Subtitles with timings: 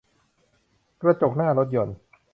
[1.01, 1.95] กระจกหน้ารถยนต์